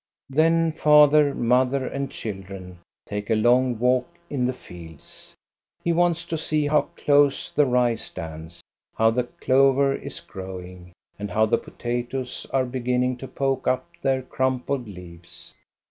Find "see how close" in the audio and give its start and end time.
6.39-7.51